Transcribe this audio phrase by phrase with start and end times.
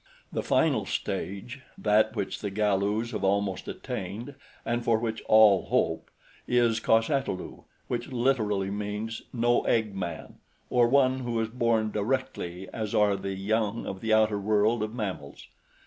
[0.33, 4.33] The final stage that which the Galus have almost attained
[4.65, 6.09] and for which all hope
[6.47, 10.39] is cos ata lu, which literally, means no egg man,
[10.71, 14.91] or one who is born directly as are the young of the outer world of
[14.95, 15.45] mammals.